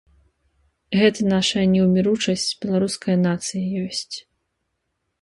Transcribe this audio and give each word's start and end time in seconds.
Гэта 1.01 1.25
нашая 1.33 1.65
неўміручасць, 1.75 2.49
беларуская 2.65 3.17
нацыя 3.27 3.63
ёсць. 3.87 4.15